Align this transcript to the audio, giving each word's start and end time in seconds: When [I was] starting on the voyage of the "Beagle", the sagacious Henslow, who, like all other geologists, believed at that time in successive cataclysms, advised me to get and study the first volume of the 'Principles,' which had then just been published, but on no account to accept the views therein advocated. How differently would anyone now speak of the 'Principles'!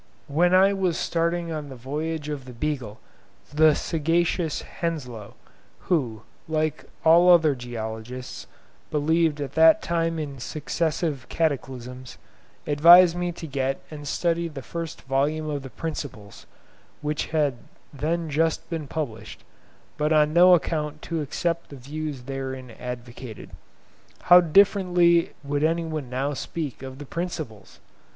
When 0.25 0.51
[I 0.55 0.73
was] 0.73 0.97
starting 0.97 1.51
on 1.51 1.69
the 1.69 1.75
voyage 1.75 2.27
of 2.27 2.45
the 2.45 2.53
"Beagle", 2.53 2.99
the 3.53 3.75
sagacious 3.75 4.63
Henslow, 4.63 5.35
who, 5.77 6.23
like 6.47 6.85
all 7.05 7.29
other 7.29 7.53
geologists, 7.53 8.47
believed 8.89 9.39
at 9.39 9.53
that 9.53 9.83
time 9.83 10.17
in 10.17 10.39
successive 10.39 11.27
cataclysms, 11.29 12.17
advised 12.65 13.15
me 13.15 13.31
to 13.33 13.45
get 13.45 13.79
and 13.91 14.07
study 14.07 14.47
the 14.47 14.63
first 14.63 15.03
volume 15.03 15.47
of 15.51 15.61
the 15.61 15.69
'Principles,' 15.69 16.47
which 17.03 17.27
had 17.27 17.57
then 17.93 18.27
just 18.27 18.67
been 18.71 18.87
published, 18.87 19.43
but 19.97 20.11
on 20.11 20.33
no 20.33 20.55
account 20.55 21.03
to 21.03 21.21
accept 21.21 21.69
the 21.69 21.75
views 21.75 22.23
therein 22.23 22.71
advocated. 22.79 23.51
How 24.23 24.41
differently 24.41 25.33
would 25.43 25.63
anyone 25.63 26.09
now 26.09 26.33
speak 26.33 26.81
of 26.81 26.97
the 26.97 27.05
'Principles'! 27.05 27.79